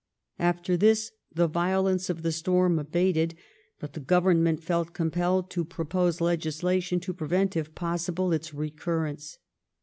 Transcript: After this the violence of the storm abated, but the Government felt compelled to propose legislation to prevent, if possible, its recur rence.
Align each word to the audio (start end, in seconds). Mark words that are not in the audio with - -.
After 0.39 0.77
this 0.77 1.11
the 1.31 1.47
violence 1.47 2.09
of 2.09 2.23
the 2.23 2.31
storm 2.31 2.79
abated, 2.79 3.35
but 3.79 3.93
the 3.93 3.99
Government 3.99 4.63
felt 4.63 4.93
compelled 4.93 5.51
to 5.51 5.63
propose 5.63 6.19
legislation 6.19 6.99
to 7.01 7.13
prevent, 7.13 7.55
if 7.55 7.75
possible, 7.75 8.33
its 8.33 8.51
recur 8.51 9.03
rence. 9.13 9.37